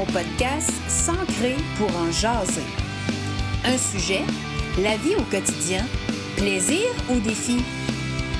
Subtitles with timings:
[0.00, 2.64] mon podcast S'ancrer pour en jaser.
[3.64, 4.22] Un sujet,
[4.78, 5.84] la vie au quotidien,
[6.36, 7.58] plaisir ou défi,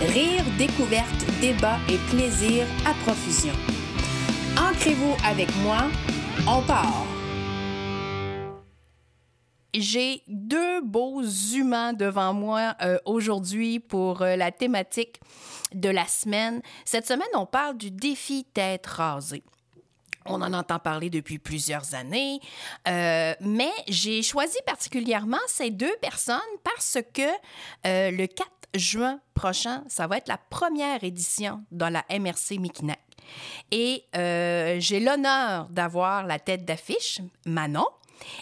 [0.01, 3.53] rire, découverte, débat et plaisir à profusion.
[4.57, 5.89] Ancrez-vous avec moi,
[6.49, 7.05] on part.
[9.75, 11.23] J'ai deux beaux
[11.55, 15.21] humains devant moi euh, aujourd'hui pour euh, la thématique
[15.75, 16.63] de la semaine.
[16.87, 19.45] Cette semaine, on parle du défi tête rasée.
[20.27, 22.41] On en entend parler depuis plusieurs années,
[22.89, 27.23] euh, mais j'ai choisi particulièrement ces deux personnes parce que
[27.87, 33.01] euh, le 4 juin prochain, ça va être la première édition dans la MRC Mikinac.
[33.71, 37.87] Et euh, j'ai l'honneur d'avoir la tête d'affiche, Manon,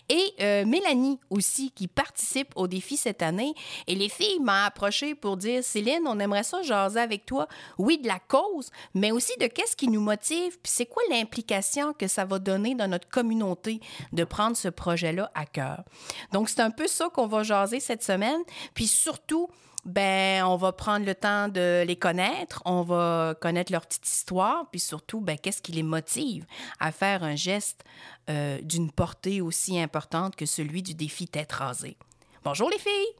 [0.08, 3.54] et euh, Mélanie aussi, qui participe au défi cette année.
[3.86, 7.48] Et les filles m'ont approché pour dire Céline, on aimerait ça jaser avec toi,
[7.78, 11.92] oui, de la cause, mais aussi de qu'est-ce qui nous motive, puis c'est quoi l'implication
[11.92, 13.80] que ça va donner dans notre communauté
[14.12, 15.84] de prendre ce projet-là à cœur.
[16.32, 18.40] Donc, c'est un peu ça qu'on va jaser cette semaine.
[18.74, 19.48] Puis surtout,
[19.84, 24.68] ben, on va prendre le temps de les connaître, on va connaître leur petite histoire,
[24.70, 26.44] puis surtout, ben, qu'est-ce qui les motive
[26.80, 27.84] à faire un geste
[28.28, 31.96] euh, d'une portée aussi importante que celui du défi tête rasée.
[32.44, 33.14] Bonjour les filles!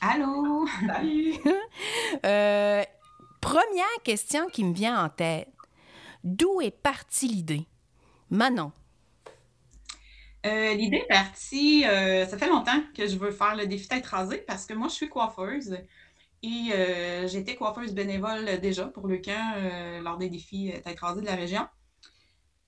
[0.00, 0.66] Allô!
[0.86, 1.34] Salut!
[2.24, 2.84] euh,
[3.40, 5.48] première question qui me vient en tête.
[6.24, 7.66] D'où est partie l'idée?
[8.30, 8.72] Manon.
[10.46, 14.06] Euh, L'idée est partie, euh, ça fait longtemps que je veux faire le défi tête
[14.06, 15.78] rasée parce que moi, je suis coiffeuse
[16.42, 21.26] et euh, j'étais coiffeuse bénévole déjà pour le camp lors des défis tête rasée de
[21.26, 21.66] la région.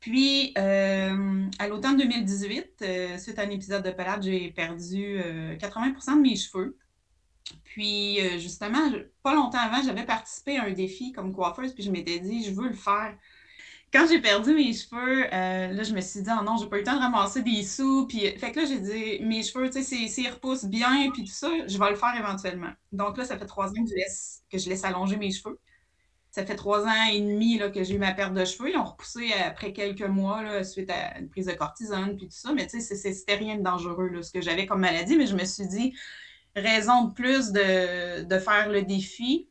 [0.00, 5.20] Puis, à l'automne 2018, euh, suite à un épisode de pelade, j'ai perdu
[5.58, 6.76] 80% de mes cheveux.
[7.64, 8.90] Puis, justement,
[9.22, 12.50] pas longtemps avant, j'avais participé à un défi comme coiffeuse, puis je m'étais dit, je
[12.50, 13.16] veux le faire
[13.92, 16.76] quand j'ai perdu mes cheveux, euh, là, je me suis dit, oh non, j'ai pas
[16.76, 18.06] eu le temps de ramasser des sous.
[18.06, 21.32] Puis, fait que là, j'ai dit, mes cheveux, tu sais, s'ils repoussent bien, puis tout
[21.32, 22.70] ça, je vais le faire éventuellement.
[22.92, 25.58] Donc là, ça fait trois ans que je laisse, que je laisse allonger mes cheveux.
[26.30, 28.70] Ça fait trois ans et demi là, que j'ai eu ma perte de cheveux.
[28.70, 32.36] Ils ont repoussé après quelques mois là, suite à une prise de cortisone, puis tout
[32.36, 32.52] ça.
[32.52, 35.16] Mais tu sais, c'était rien de dangereux, là, ce que j'avais comme maladie.
[35.16, 35.92] Mais je me suis dit,
[36.54, 39.49] raison de plus de, de faire le défi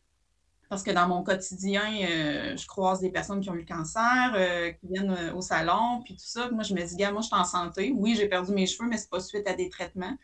[0.70, 4.34] parce que dans mon quotidien, euh, je croise des personnes qui ont eu le cancer,
[4.36, 6.50] euh, qui viennent euh, au salon, puis tout ça.
[6.52, 7.92] Moi, je me dis, gars, moi, je suis en santé.
[7.96, 10.16] Oui, j'ai perdu mes cheveux, mais c'est pas suite à des traitements.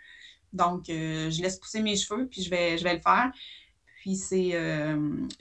[0.53, 3.31] Donc, je laisse pousser mes cheveux, puis je vais, je vais le faire.
[3.97, 4.51] Puis c'est,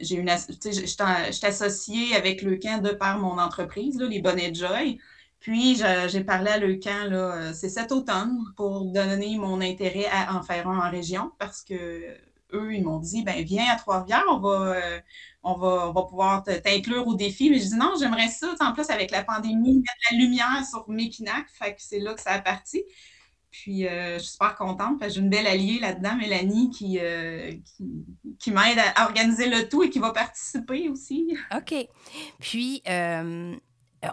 [0.01, 4.55] j'ai une, je suis associée avec le camp de par mon entreprise, là, les Bonnets
[4.55, 4.99] Joy.
[5.39, 5.77] Puis
[6.09, 10.67] j'ai parlé à Leucan, là, c'est cet automne, pour donner mon intérêt à en faire
[10.67, 12.17] un en région, parce que
[12.55, 15.01] eux, ils m'ont dit, ben viens à Trois-Rivières, on va, euh,
[15.43, 17.51] on va, on va pouvoir t'inclure au défi.
[17.51, 20.89] Mais je dis non, j'aimerais ça, en plus avec la pandémie, mettre la lumière sur
[20.89, 22.83] Mekinac, fait que c'est là que ça a parti.
[23.51, 27.53] Puis euh, je suis super contente, j'ai une belle alliée là-dedans, Mélanie, qui, euh,
[28.41, 31.37] qui, m'aide à organiser le tout et qui va participer aussi.
[31.57, 31.75] OK.
[32.41, 32.83] Puis,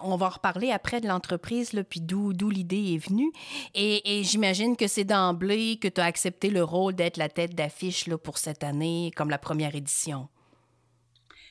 [0.02, 3.32] on va reparler après de l'entreprise, puis d'où, l'idée est venue.
[3.74, 8.10] Et, j'imagine que c'est d'emblée que tu as accepté le rôle d'être la tête d'affiche
[8.24, 10.28] pour cette année, comme la première édition.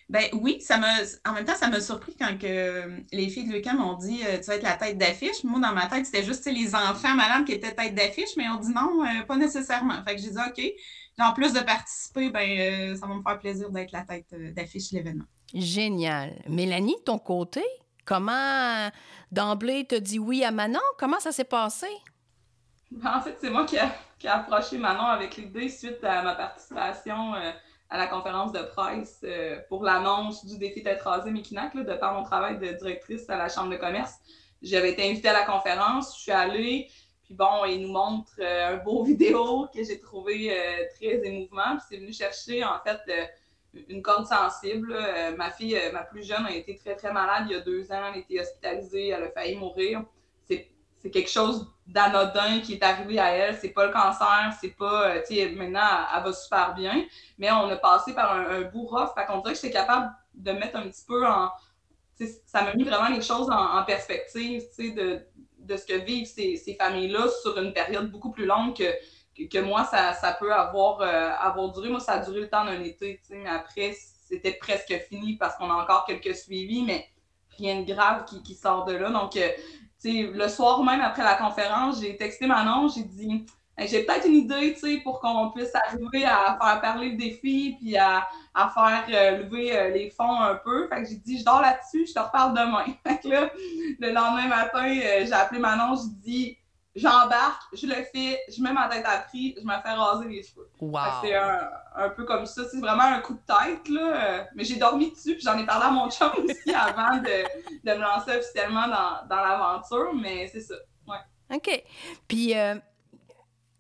[0.08, 0.80] Ben oui, ça
[1.24, 4.38] en même temps, ça m'a surpris quand que les filles de Lucas m'ont dit euh,
[4.40, 5.44] Tu vas être la tête d'affiche.
[5.44, 8.58] Moi, dans ma tête, c'était juste les enfants malades qui étaient tête d'affiche, mais on
[8.58, 10.02] dit non, euh, pas nécessairement.
[10.02, 10.64] Fait que j'ai dit OK.
[11.20, 14.96] En plus de participer, ben, ça va me faire plaisir d'être la tête d'affiche de
[14.96, 15.26] l'événement.
[15.54, 16.42] Génial.
[16.48, 17.62] Mélanie, ton côté?
[18.04, 18.90] Comment
[19.30, 20.80] d'emblée te dit oui à Manon?
[20.98, 21.86] Comment ça s'est passé?
[22.90, 27.34] Ben, en fait, c'est moi qui ai approché Manon avec l'idée suite à ma participation
[27.34, 27.52] euh,
[27.88, 32.14] à la conférence de presse euh, pour l'annonce du défi d'être rasé Mekinac, de par
[32.14, 34.14] mon travail de directrice à la Chambre de commerce.
[34.60, 36.88] J'avais été invitée à la conférence, je suis allée,
[37.22, 40.53] puis bon, il nous montre euh, un beau vidéo que j'ai trouvé
[40.96, 41.76] très émouvant.
[41.76, 43.00] Puis c'est venu chercher, en fait,
[43.88, 44.96] une corde sensible.
[44.96, 47.60] Euh, ma fille, euh, ma plus jeune, a été très, très malade il y a
[47.60, 48.02] deux ans.
[48.08, 50.04] Elle a été hospitalisée, elle a failli mourir.
[51.02, 53.56] C'est quelque chose d'anodin qui est arrivé à elle.
[53.56, 55.12] C'est pas le cancer, c'est pas.
[55.12, 55.80] Euh, tu sais, maintenant,
[56.14, 57.06] elle, va super bien.
[57.38, 59.14] Mais on a passé par un, bout rough.
[59.14, 61.50] Fait qu'on dirait que j'étais capable de mettre un petit peu en.
[62.44, 65.22] Ça m'a mis vraiment les choses en, perspective, tu sais, de,
[65.58, 68.92] de ce que vivent ces, ces familles-là sur une période beaucoup plus longue que
[69.48, 71.89] que moi, ça, ça peut avoir, euh, avoir duré.
[71.89, 73.97] Moi, ça a duré le temps d'un été, mais après,
[74.28, 77.09] c'était presque fini parce qu'on a encore quelques suivis, mais
[77.59, 79.10] rien de grave qui, qui sort de là.
[79.10, 79.48] Donc, euh,
[80.04, 83.47] le soir même après la conférence, j'ai texté Manon, j'ai dit
[83.78, 88.28] j'ai peut-être une idée, pour qu'on puisse arriver à faire parler le défi, puis à,
[88.54, 90.87] faire euh, lever les fonds un peu.
[90.89, 92.84] Fait que j'ai dit, je dors là-dessus, je te reparle demain.
[93.07, 93.51] Fait que là,
[93.98, 96.59] le lendemain matin, j'ai appelé Manon, je dis,
[96.95, 100.42] j'embarque, je le fais, je mets ma tête à prix, je me fais raser les
[100.42, 100.69] cheveux.
[101.22, 104.48] C'est un, peu comme ça, c'est vraiment un coup de tête, là.
[104.54, 107.45] Mais j'ai dormi dessus, puis j'en ai parlé à mon chum aussi avant de,
[107.84, 110.75] de, me lancer officiellement dans, dans l'aventure, mais c'est ça.
[111.07, 111.57] Ouais.
[111.57, 111.84] OK.
[112.28, 112.54] Puis,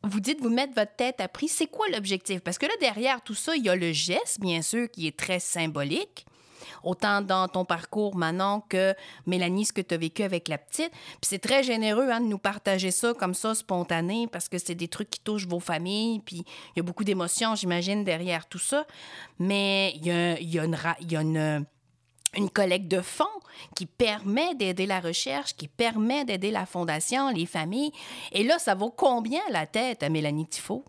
[0.02, 1.48] vous dites vous mettre votre tête à prix.
[1.48, 2.40] C'est quoi l'objectif?
[2.40, 5.16] Parce que là, derrière tout ça, il y a le geste, bien sûr, qui est
[5.16, 6.26] très symbolique.
[6.82, 8.94] Autant dans ton parcours, Manon, que
[9.26, 10.90] Mélanie, ce que tu as vécu avec la petite.
[10.90, 14.74] Puis c'est très généreux hein, de nous partager ça comme ça, spontané, parce que c'est
[14.74, 16.20] des trucs qui touchent vos familles.
[16.20, 18.86] Puis il y a beaucoup d'émotions, j'imagine, derrière tout ça.
[19.38, 20.10] Mais il y
[20.58, 21.66] a, une, y a une
[22.36, 23.24] une collecte de fonds
[23.74, 27.92] qui permet d'aider la recherche, qui permet d'aider la fondation, les familles.
[28.32, 30.84] Et là, ça vaut combien la tête à Mélanie Tifo?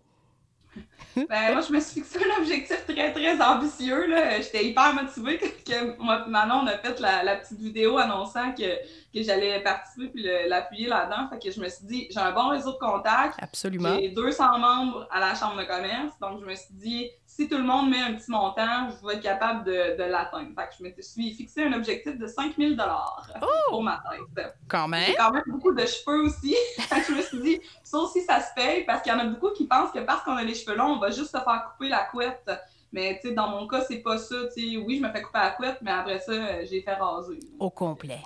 [1.28, 4.06] Ben, moi, je me suis fixé un objectif très, très ambitieux.
[4.38, 8.76] J'étais hyper motivée que, moi Manon, on a fait la, petite vidéo annonçant que,
[9.14, 11.28] que j'allais participer puis l'appuyer là-dedans.
[11.28, 13.38] Fait que je me suis dit, j'ai un bon réseau de contacts.
[13.40, 13.96] Absolument.
[13.98, 16.12] J'ai 200 membres à la Chambre de commerce.
[16.20, 19.14] Donc, je me suis dit, si tout le monde met un petit montant, je vais
[19.14, 20.48] être capable de, de l'atteindre.
[20.54, 23.46] Fait que je me suis fixé un objectif de 5000 dollars oh!
[23.70, 24.02] pour ma
[24.34, 24.54] tête.
[24.68, 25.04] Quand même.
[25.06, 26.54] J'ai quand même beaucoup de cheveux aussi.
[27.08, 29.50] je me suis dit, ça aussi, ça se paye parce qu'il y en a beaucoup
[29.52, 31.88] qui pensent que parce qu'on a les cheveux longs, on va juste se faire couper
[31.88, 32.50] la couette.
[32.92, 34.50] Mais tu sais, dans mon cas, c'est pas ça.
[34.50, 37.40] sais, oui, je me fais couper la couette, mais après ça, j'ai fait raser.
[37.58, 38.20] Au complet.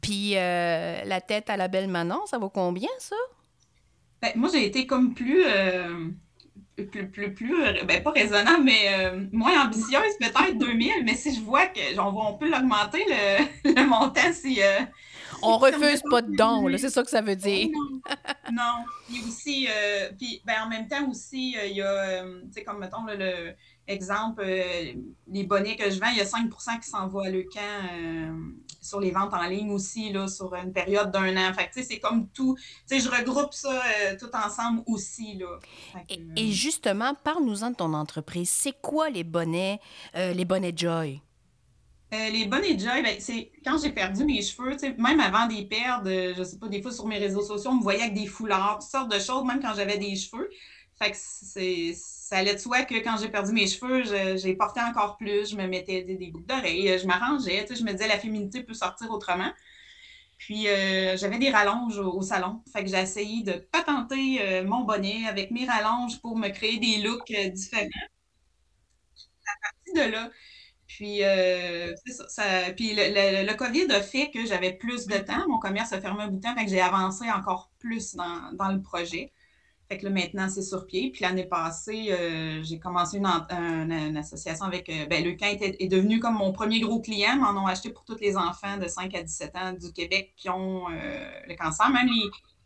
[0.00, 3.16] Puis euh, la tête à la belle Manon, ça vaut combien, ça?
[4.22, 5.44] Ben, moi, j'ai été comme plus.
[5.46, 6.08] Euh,
[6.90, 11.34] plus, plus, plus, euh, ben pas raisonnable, mais euh, moins ambitieuse, peut-être 2000, mais si
[11.34, 14.60] je vois qu'on peut l'augmenter, le, le, montant, si...
[15.42, 17.68] Euh, on refuse pas de dons, c'est ça que ça veut dire.
[18.52, 19.18] non, non.
[19.26, 19.68] Aussi,
[20.18, 23.54] puis ben, en même temps aussi, il y a, tu sais, comme mettons, le
[23.88, 27.58] exemple, les bonnets que je vends, il y a 5% qui s'envoient à Leucan
[28.82, 31.54] sur les ventes en ligne aussi, là, sur une période d'un an.
[31.54, 32.56] Fait que, c'est comme tout.
[32.88, 35.58] Tu sais, je regroupe ça euh, tout ensemble aussi, là.
[36.08, 38.50] et, euh, justement, parle-nous-en de ton entreprise.
[38.50, 39.80] C'est quoi les bonnets,
[40.16, 41.22] euh, les bonnets Joy?
[42.12, 46.42] Les bonnets Joy, ben, c'est quand j'ai perdu mes cheveux, même avant des perdre, je
[46.44, 48.90] sais pas, des fois sur mes réseaux sociaux, on me voyait avec des foulards, toutes
[48.90, 50.48] sortes de choses, même quand j'avais des cheveux.
[50.98, 54.04] Fait que c'est, ça allait de soi que quand j'ai perdu mes cheveux,
[54.36, 58.08] j'ai porté encore plus, je me mettais des, boucles d'oreilles, je m'arrangeais, je me disais
[58.08, 59.50] la féminité peut sortir autrement.
[60.38, 62.62] Puis euh, j'avais des rallonges au, salon.
[62.72, 66.78] Fait que j'ai essayé de patenter euh, mon bonnet avec mes rallonges pour me créer
[66.78, 67.88] des looks euh, différents.
[69.46, 70.30] À partir de là,
[70.96, 71.20] puis,
[72.28, 72.44] ça,
[72.76, 75.46] puis le, le, COVID a fait que j'avais plus de temps.
[75.48, 78.52] Mon commerce a fermé un bout de temps, fait que j'ai avancé encore plus dans,
[78.52, 79.32] dans le projet.
[79.92, 81.10] Fait que là, maintenant, c'est sur pied.
[81.10, 84.88] Puis l'année passée, euh, j'ai commencé une, association avec.
[84.88, 87.36] Euh, ben, le camp est devenu comme mon premier gros client.
[87.36, 90.48] M'en ont acheté pour tous les enfants de 5 à 17 ans du Québec qui
[90.48, 91.90] ont euh, le cancer.
[91.90, 92.08] Même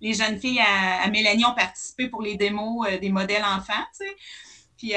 [0.00, 4.16] les, jeunes filles à, Mélanie ont participé pour les démos des modèles enfants, tu sais.
[4.76, 4.92] Puis,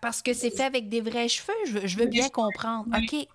[0.00, 2.86] parce que c'est fait avec des vrais cheveux, je veux, bien comprendre.
[2.96, 3.26] OK.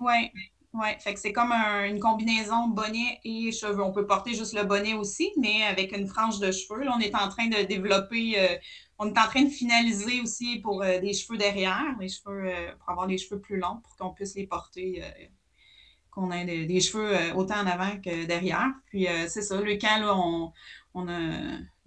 [0.00, 0.30] Oui.
[0.74, 3.82] Oui, fait que c'est comme une combinaison bonnet et cheveux.
[3.82, 6.84] On peut porter juste le bonnet aussi, mais avec une frange de cheveux.
[6.84, 8.56] Là, on est en train de développer, euh,
[8.98, 12.72] on est en train de finaliser aussi pour euh, des cheveux derrière, les cheveux, euh,
[12.78, 15.02] pour avoir des cheveux plus longs, pour qu'on puisse les porter,
[16.18, 18.70] qu'on ait des, cheveux autant en avant que derrière.
[18.86, 20.52] Puis c'est ça, le camp, là, on,
[20.94, 21.18] on a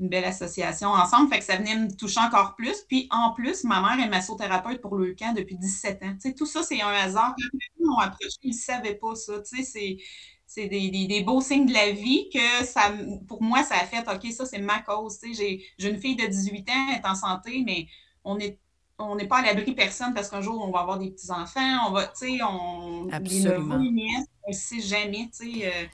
[0.01, 1.29] une belle association ensemble.
[1.31, 2.81] Fait que ça venait me toucher encore plus.
[2.87, 6.17] Puis en plus, ma mère est massothérapeute pour le camp depuis 17 ans.
[6.37, 7.35] tout ça, c'est un hasard.
[7.37, 9.33] Quand ils m'ont approché, ils ne savaient pas ça.
[9.43, 12.93] c'est des, beaux signes de la vie que ça,
[13.27, 15.19] pour moi, ça a fait OK, ça, c'est ma cause.
[15.23, 17.87] J'ai une fille de 18 ans, elle est en santé, mais
[18.23, 18.59] on est
[19.01, 21.91] on n'est pas à l'abri personne parce qu'un jour, on va avoir des petits-enfants, on
[21.91, 23.09] va, tu sais, on...
[23.11, 23.75] Absolument.
[23.75, 25.67] on ne sait jamais, tu sais.
[25.67, 25.85] Euh,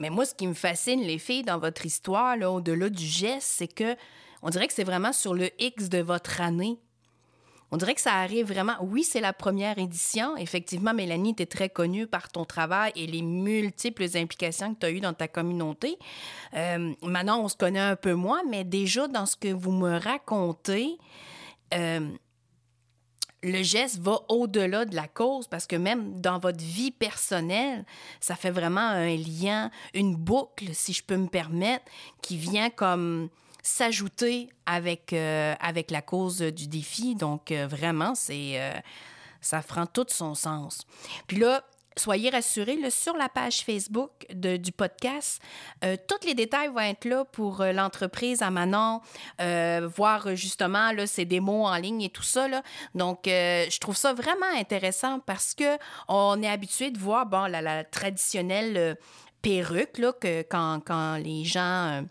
[0.00, 3.68] mais moi, ce qui me fascine, les filles, dans votre histoire, au-delà du geste, c'est
[3.68, 3.96] que
[4.42, 6.78] on dirait que c'est vraiment sur le X de votre année.
[7.72, 8.74] On dirait que ça arrive vraiment.
[8.80, 10.36] Oui, c'est la première édition.
[10.36, 14.86] Effectivement, Mélanie, tu es très connue par ton travail et les multiples implications que tu
[14.86, 15.96] as eues dans ta communauté.
[16.54, 19.98] Euh, maintenant, on se connaît un peu moins, mais déjà dans ce que vous me
[19.98, 20.98] racontez,
[21.74, 22.08] euh,
[23.42, 27.84] le geste va au-delà de la cause parce que même dans votre vie personnelle,
[28.20, 31.84] ça fait vraiment un lien, une boucle, si je peux me permettre,
[32.22, 33.30] qui vient comme
[33.62, 37.14] s'ajouter avec, euh, avec la cause du défi.
[37.14, 38.72] Donc, euh, vraiment, c'est, euh,
[39.40, 40.86] ça prend tout son sens.
[41.26, 41.64] Puis là,
[42.00, 45.40] soyez rassurés, sur la page Facebook du podcast,
[45.84, 49.00] euh, tous les détails vont être là pour euh, l'entreprise à Manon,
[49.40, 52.48] euh, voir justement là, ses démos en ligne et tout ça.
[52.94, 55.76] Donc, je trouve ça vraiment intéressant parce que
[56.08, 58.96] on est habitué de voir bon, la, traditionnelle
[59.42, 62.02] perruque que quand les gens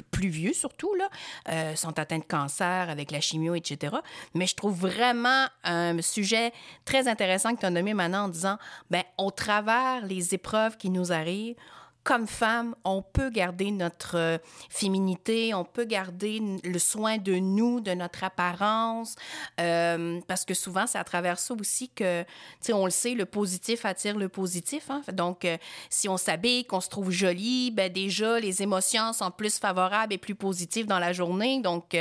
[0.00, 1.08] plus, vieux surtout, là,
[1.50, 3.96] euh, sont atteints de cancer avec la chimio, etc.
[4.34, 6.52] Mais je trouve vraiment un sujet
[6.84, 8.58] très intéressant que tu as nommé maintenant en disant,
[8.90, 11.56] ben au travers les épreuves qui nous arrivent,
[12.04, 17.80] comme femme, on peut garder notre euh, féminité, on peut garder le soin de nous,
[17.80, 19.14] de notre apparence,
[19.60, 22.28] euh, parce que souvent, c'est à travers ça aussi que, tu
[22.60, 24.90] sais, on le sait, le positif attire le positif.
[24.90, 25.02] Hein?
[25.12, 25.56] Donc, euh,
[25.90, 30.18] si on s'habille, qu'on se trouve jolie, ben déjà, les émotions sont plus favorables et
[30.18, 31.60] plus positives dans la journée.
[31.60, 31.96] Donc,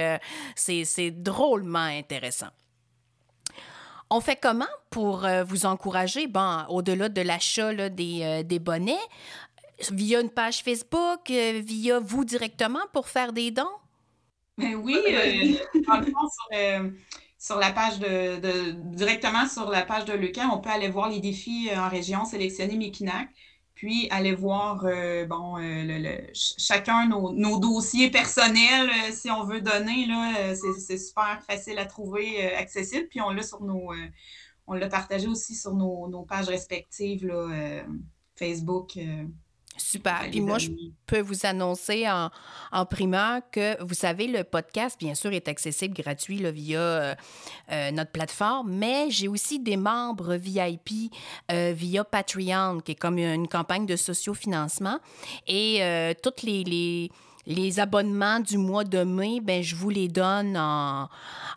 [0.56, 2.48] c'est drôlement intéressant.
[4.10, 6.28] On fait comment pour vous encourager?
[6.28, 9.00] Bon, au-delà de l'achat des, des, bonnets,
[9.90, 13.64] via une page Facebook, euh, via vous directement pour faire des dons?
[14.58, 16.90] Ben oui, euh, dans le fond, euh,
[17.40, 21.20] sur, la page de, directement sur la page de Lucas, on peut aller voir les
[21.20, 23.30] défis en région, sélectionner Mekinac,
[23.74, 24.86] puis aller voir
[25.28, 25.56] bon
[26.34, 32.54] chacun nos, nos, dossiers personnels si on veut donner là, c'est super facile à trouver,
[32.54, 33.92] accessible, puis on l'a sur nos
[34.68, 37.84] on l'a partagé aussi sur nos, nos pages respectives là,
[38.36, 39.00] Facebook.
[39.82, 40.28] Super.
[40.30, 40.70] Puis moi, je
[41.06, 42.30] peux vous annoncer en,
[42.72, 47.16] en, primeur que, vous savez, le podcast, bien sûr, est accessible gratuit là, via euh,
[47.72, 51.12] euh, notre plateforme, mais j'ai aussi des membres VIP
[51.52, 55.00] euh, via Patreon, qui est comme une campagne de sociofinancement.
[55.48, 55.82] Et
[56.22, 57.12] toutes les, les
[57.46, 61.10] les abonnements du mois de mai, ben, je vous les donne en,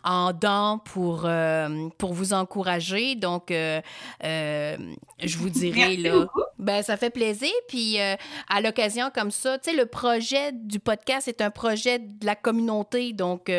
[0.03, 3.15] en dents pour, euh, pour vous encourager.
[3.15, 3.81] Donc, euh,
[4.23, 4.77] euh,
[5.23, 6.27] je vous dirai, là,
[6.65, 7.51] ben, ça fait plaisir.
[7.67, 12.25] Puis, à l'occasion comme ça, tu sais, le projet du podcast est un projet de
[12.25, 13.13] la communauté.
[13.13, 13.51] Donc,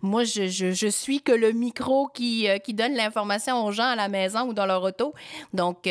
[0.00, 4.48] moi, je, suis que le micro qui, qui donne l'information aux gens à la maison
[4.48, 5.14] ou dans leur auto.
[5.52, 5.88] Donc,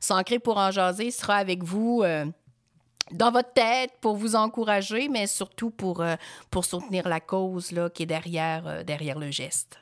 [0.00, 2.04] S'ancrer pour en jaser sera avec vous
[3.12, 6.16] dans votre tête pour vous encourager, mais surtout pour, euh,
[6.50, 9.78] pour soutenir la cause là, qui est derrière, euh, derrière le geste.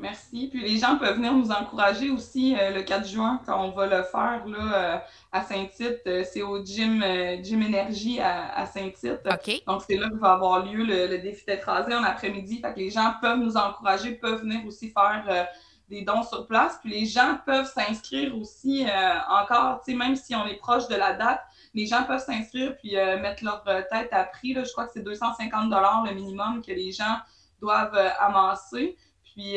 [0.00, 0.48] Merci.
[0.48, 3.86] Puis les gens peuvent venir nous encourager aussi euh, le 4 juin quand on va
[3.86, 6.02] le faire là, à Saint-Tite.
[6.24, 7.04] c'est au gym,
[7.42, 9.20] gym Énergie à, Saint-Tite.
[9.66, 12.60] Donc c'est là que va avoir lieu le, défi d'être rasé en après-midi.
[12.60, 15.48] Fait que les gens peuvent nous encourager, peuvent venir aussi faire
[15.88, 16.78] des dons sur place.
[16.82, 18.86] Puis les gens peuvent s'inscrire aussi
[19.28, 21.40] encore, même si on est proche de la date
[21.74, 24.54] les gens peuvent s'inscrire puis euh, mettre leur euh, tête à prix.
[24.54, 24.64] Là.
[24.64, 25.70] Je crois que c'est 250
[26.06, 27.16] le minimum que les gens
[27.60, 28.96] doivent euh, amasser.
[29.34, 29.56] Puis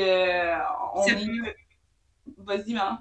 [0.93, 1.55] on est...
[2.37, 2.97] Vas-y, maman.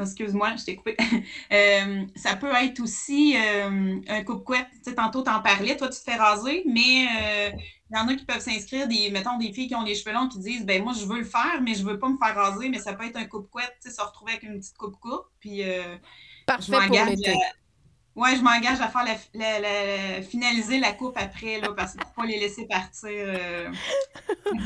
[0.00, 0.96] excuse-moi, je t'ai coupé.
[2.16, 4.68] ça peut être aussi un coupe-couette.
[4.72, 7.06] Tu sais, tantôt, t'en parlais, toi, tu te fais raser, mais
[7.90, 10.14] il y en a qui peuvent s'inscrire, des, mettons, des filles qui ont les cheveux
[10.14, 12.34] longs qui disent, ben moi, je veux le faire, mais je veux pas me faire
[12.34, 15.26] raser, mais ça peut être un coupe-couette, tu sais, se retrouver avec une petite coupe-coupe.
[15.40, 15.62] Puis,
[16.46, 17.34] Parfait pour l'été.
[18.14, 22.26] Ouais, je m'engage à faire la, finaliser la coupe après, là, parce que pour pas
[22.26, 23.70] les laisser partir euh,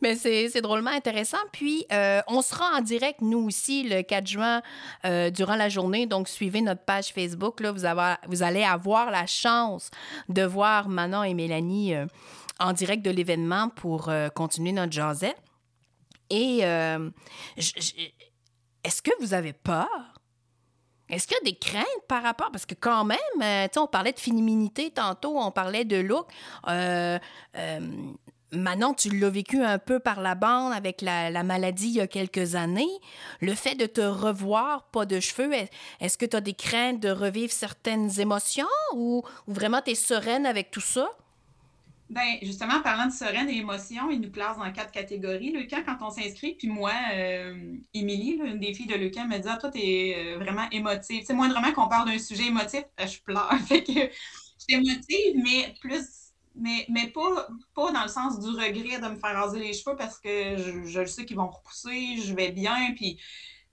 [0.00, 1.38] Mais c'est drôlement intéressant.
[1.52, 4.62] Puis, euh, on sera en direct, nous aussi, le 4 juin,
[5.04, 6.06] euh, durant la journée.
[6.06, 7.58] Donc, suivez notre page Facebook.
[7.58, 7.82] Là, vous,
[8.28, 9.90] vous allez avoir la chance
[10.28, 11.94] de voir Manon et Mélanie
[12.60, 15.42] en direct de l'événement pour continuer notre jasette.
[16.30, 16.60] Et
[17.58, 20.19] est-ce que vous avez peur?
[21.10, 22.50] Est-ce qu'il y a des craintes par rapport?
[22.50, 26.26] Parce que quand même, euh, on parlait de féminité tantôt, on parlait de look.
[26.68, 27.18] Euh,
[27.56, 27.80] euh,
[28.52, 32.06] Manon, tu l'as vécu un peu par la bande avec la, maladie il y a
[32.06, 32.90] quelques années.
[33.40, 35.52] Le fait de te revoir, pas de cheveux,
[36.00, 39.94] est-ce que tu as des craintes de revivre certaines émotions ou, ou vraiment tu es
[39.94, 41.08] sereine avec tout ça?
[42.10, 45.52] Ben, justement, parlant de sereine et émotion, il nous classe dans quatre catégories.
[45.52, 49.48] Le quand on s'inscrit, puis moi, euh, Émilie, une des filles de Lecan, me dit
[49.48, 51.22] Ah, toi, t'es euh, vraiment émotive.
[51.24, 53.52] C'est moindrement qu'on parle d'un sujet émotif, ben, je pleure.
[53.68, 54.08] fait que je
[54.58, 56.04] suis émotive, mais plus.
[56.56, 59.96] Mais, mais pas, pas dans le sens du regret de me faire raser les cheveux
[59.96, 63.20] parce que je, je sais qu'ils vont repousser, je vais bien, puis.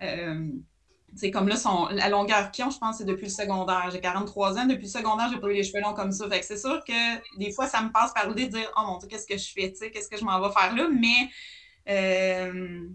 [0.04, 0.48] Euh,
[1.16, 3.90] c'est comme là, son, la longueur ont, je pense, c'est depuis le secondaire.
[3.92, 4.66] J'ai 43 ans.
[4.66, 6.30] Depuis le secondaire, j'ai pas eu les cheveux longs comme ça.
[6.30, 8.82] Fait que c'est sûr que des fois, ça me passe par l'idée de dire Oh
[8.86, 9.72] mon Dieu, qu'est-ce que je fais?
[9.72, 10.90] Qu'est-ce que je m'en vais faire là?
[10.90, 11.30] Mais
[11.90, 12.88] euh,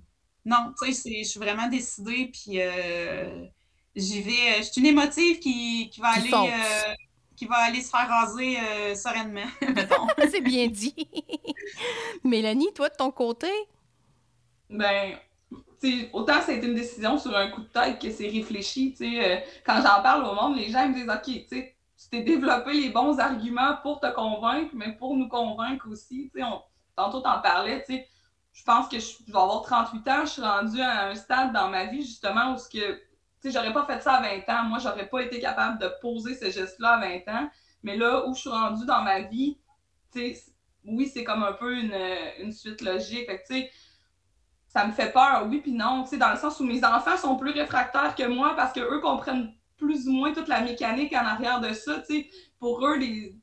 [0.44, 2.30] non, tu sais, je suis vraiment décidée.
[2.32, 3.46] Puis euh,
[3.96, 4.58] j'y vais.
[4.58, 6.32] Je suis une émotive qui, qui va aller.
[6.32, 6.94] Euh,
[7.34, 8.56] qui va aller se faire raser
[8.94, 9.48] sereinement,
[10.30, 10.94] c'est bien dit.
[12.24, 13.48] Mélanie, toi, de ton côté?
[14.70, 15.18] Ben,
[16.12, 18.94] autant ça a été une décision sur un coup de tête que c'est réfléchi.
[19.00, 22.90] Euh, quand j'en parle au monde, les gens me disent OK, tu t'es développé les
[22.90, 26.30] bons arguments pour te convaincre, mais pour nous convaincre aussi.
[26.36, 26.60] On,
[26.96, 31.08] tantôt, t'en parlais, je pense que je, vais avoir 38 ans, je suis rendue à
[31.08, 33.00] un stade dans ma vie justement où ce que
[33.44, 34.64] j'aurais pas fait ça à 20 ans.
[34.64, 37.50] Moi, j'aurais pas été capable de poser ce geste-là à 20 ans.
[37.82, 39.58] Mais là où je suis rendue dans ma vie,
[40.84, 41.96] oui, c'est comme un peu une,
[42.40, 43.26] une suite logique.
[43.26, 43.54] Fait que,
[44.72, 47.50] ça me fait peur, oui puis non, dans le sens où mes enfants sont plus
[47.50, 51.74] réfractaires que moi parce qu'eux comprennent plus ou moins toute la mécanique en arrière de
[51.74, 52.24] ça, tu
[52.58, 53.36] Pour eux, les,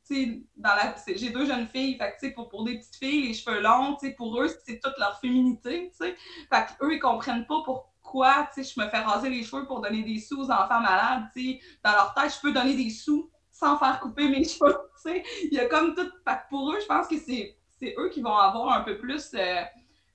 [0.55, 3.97] dans la, j'ai deux jeunes filles, fait pour, pour des petites filles, les cheveux longs,
[4.17, 6.07] pour eux, c'est toute leur féminité, tu.
[6.07, 10.19] Fait qu'eux, ils comprennent pas pourquoi, je me fais raser les cheveux pour donner des
[10.19, 13.99] sous aux enfants malades, tu Dans leur tête, je peux donner des sous sans faire
[13.99, 15.23] couper mes cheveux, tu sais.
[15.43, 16.09] Il y a comme tout...
[16.27, 17.55] Fait pour eux, je pense que c'est,
[17.97, 19.31] eux qui vont avoir un peu plus...
[19.35, 19.61] Euh,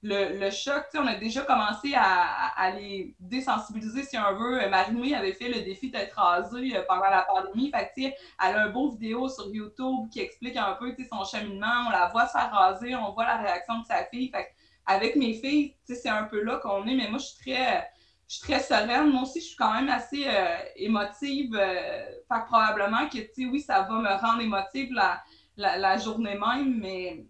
[0.05, 4.69] le, le choc, on a déjà commencé à, à, les désensibiliser, si on veut.
[4.69, 7.71] Marie-Louis avait fait le défi d'être rasée euh, pendant la pandémie.
[7.71, 11.87] Fait que, elle a un beau vidéo sur YouTube qui explique un peu son cheminement.
[11.87, 14.29] On la voit se faire raser, on voit la réaction de sa fille.
[14.31, 17.91] Fait avec mes filles, c'est un peu là qu'on est, mais moi, je suis très,
[18.29, 19.11] je suis très sereine.
[19.11, 21.57] Moi aussi, je suis quand même assez euh, émotive.
[21.59, 25.23] Euh, fait que probablement que, oui, ça va me rendre émotive la,
[25.57, 27.25] la, la journée même, mais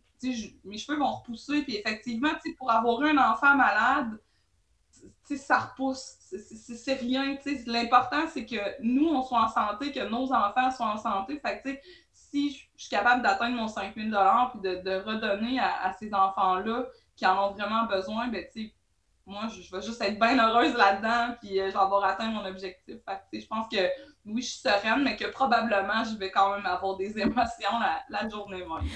[0.64, 1.62] mes cheveux vont repousser.
[1.62, 4.18] Puis effectivement, pour avoir un enfant malade,
[5.36, 6.16] ça repousse.
[6.20, 7.36] C'est rien.
[7.66, 11.40] L'important, c'est que nous, on soit en santé, que nos enfants soient en santé.
[11.40, 11.80] Fait
[12.12, 14.08] si je suis capable d'atteindre mon 5 000
[14.52, 18.44] puis de, de redonner à, ces enfants-là qui en ont vraiment besoin, ben,
[19.26, 22.44] moi, je, vais juste être bien heureuse là-dedans, puis euh, je vais avoir atteint mon
[22.44, 22.96] objectif.
[23.06, 23.78] Fait je pense que
[24.26, 27.78] oui, je suis sereine, mais que probablement, je vais quand même avoir des émotions
[28.10, 28.88] la, journée même.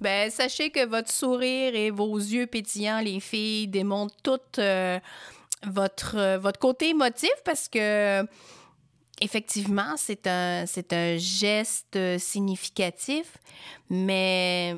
[0.00, 4.98] Ben, sachez que votre sourire et vos yeux pétillants, les filles, démontrent tout euh,
[5.64, 8.24] votre, euh, votre côté émotif parce que
[9.20, 13.36] effectivement, c'est un, c'est un geste significatif,
[13.90, 14.76] mais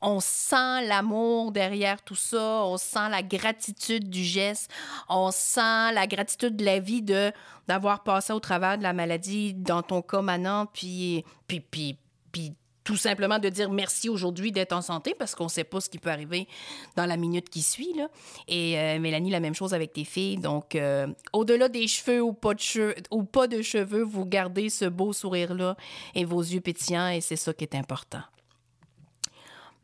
[0.00, 4.70] on sent l'amour derrière tout ça, on sent la gratitude du geste,
[5.08, 7.32] on sent la gratitude de la vie de
[7.66, 11.98] d'avoir passé au travers de la maladie dans ton cas maintenant, puis puis puis,
[12.32, 15.80] puis tout simplement de dire merci aujourd'hui d'être en santé parce qu'on ne sait pas
[15.80, 16.46] ce qui peut arriver
[16.96, 17.94] dans la minute qui suit.
[17.96, 18.08] Là.
[18.46, 20.36] Et euh, Mélanie, la même chose avec tes filles.
[20.36, 24.68] Donc, euh, au-delà des cheveux ou pas, de cheveux, ou pas de cheveux, vous gardez
[24.68, 25.76] ce beau sourire-là
[26.14, 28.20] et vos yeux pétillants et c'est ça qui est important.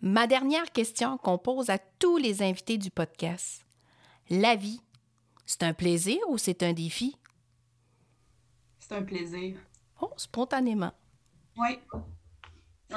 [0.03, 3.67] Ma dernière question qu'on pose à tous les invités du podcast.
[4.31, 4.81] La vie,
[5.45, 7.17] c'est un plaisir ou c'est un défi?
[8.79, 9.59] C'est un plaisir.
[10.01, 10.93] Oh, spontanément.
[11.59, 11.79] Oui.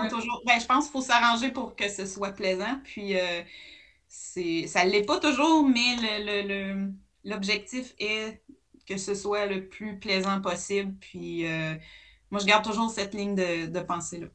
[0.09, 0.41] Toujours...
[0.45, 2.79] Ben, je pense qu'il faut s'arranger pour que ce soit plaisant.
[2.85, 3.41] Puis, euh,
[4.07, 4.65] c'est...
[4.67, 6.89] ça ne l'est pas toujours, mais le,
[7.25, 8.41] l'objectif est
[8.87, 10.95] que ce soit le plus plaisant possible.
[11.01, 11.75] Puis, euh,
[12.31, 14.27] moi, je garde toujours cette ligne de, de pensée-là.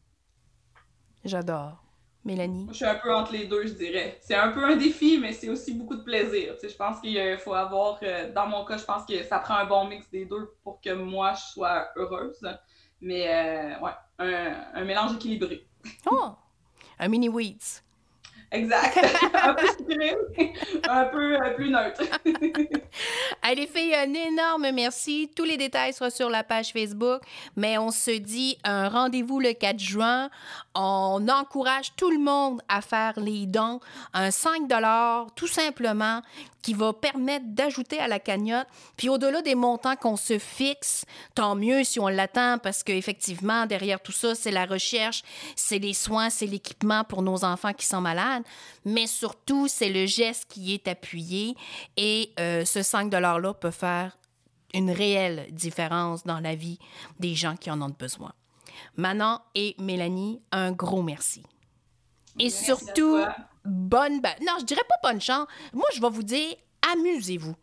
[1.24, 1.82] J'adore.
[2.28, 2.66] Mélanie?
[2.68, 4.18] je suis un peu entre les deux, je dirais.
[4.20, 6.54] C'est un peu un défi, mais c'est aussi beaucoup de plaisir.
[6.62, 9.64] je pense qu'il faut avoir, euh, dans mon cas, je pense que ça prend un
[9.64, 12.46] bon mix des deux pour que moi, je sois heureuse.
[13.00, 15.66] Mais euh, ouais, un, un, mélange équilibré.
[16.10, 16.32] Oh!
[16.98, 17.82] Un mini weeds.
[18.50, 18.98] Exact.
[19.34, 22.02] un peu un peu plus neutre.
[23.42, 25.30] Allez, filles, un énorme merci.
[25.36, 27.20] Tous les détails seront sur la page Facebook,
[27.56, 30.30] mais on se dit un rendez-vous le 4 juin.
[30.80, 33.80] On encourage tout le monde à faire les dons.
[34.14, 34.70] Un 5
[35.34, 36.22] tout simplement,
[36.62, 38.68] qui va permettre d'ajouter à la cagnotte.
[38.96, 44.00] Puis au-delà des montants qu'on se fixe, tant mieux si on l'attend parce qu'effectivement, derrière
[44.00, 45.24] tout ça, c'est la recherche,
[45.56, 48.44] c'est les soins, c'est l'équipement pour nos enfants qui sont malades.
[48.84, 51.56] Mais surtout, c'est le geste qui est appuyé
[51.96, 54.16] et euh, ce 5 $-là peut faire
[54.74, 56.78] une réelle différence dans la vie
[57.18, 58.32] des gens qui en ont besoin.
[58.96, 61.42] Manon et Mélanie, un gros merci.
[62.38, 63.18] Et surtout,
[63.64, 64.20] bonne...
[64.42, 65.46] Non, je dirais pas bonne chance.
[65.72, 66.54] Moi, je vais vous dire,
[66.92, 67.54] amusez-vous.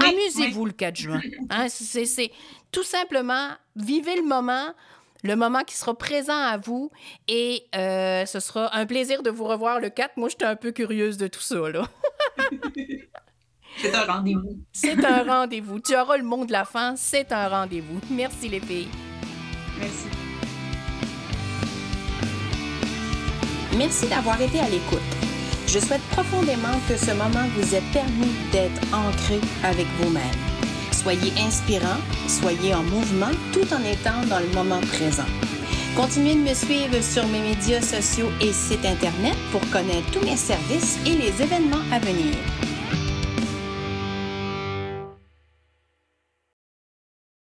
[0.00, 1.20] amusez-vous le 4 juin.
[1.50, 2.30] Hein, c'est
[2.72, 4.74] tout simplement, vivez le moment,
[5.22, 6.90] le moment qui sera présent à vous
[7.28, 10.16] et euh, ce sera un plaisir de vous revoir le 4.
[10.16, 11.88] Moi, j'étais un peu curieuse de tout ça, là.
[13.78, 14.58] c'est un rendez-vous.
[14.72, 15.80] c'est un rendez-vous.
[15.80, 18.00] Tu auras le mot de la fin, c'est un rendez-vous.
[18.10, 18.88] Merci les filles.
[19.78, 20.23] Merci.
[23.76, 25.00] Merci d'avoir été à l'écoute.
[25.66, 30.22] Je souhaite profondément que ce moment vous ait permis d'être ancré avec vous-même.
[30.92, 35.26] Soyez inspirant, soyez en mouvement tout en étant dans le moment présent.
[35.96, 40.36] Continuez de me suivre sur mes médias sociaux et sites Internet pour connaître tous mes
[40.36, 42.34] services et les événements à venir.